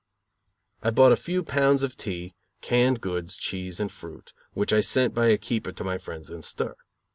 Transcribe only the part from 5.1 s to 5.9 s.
by a keeper to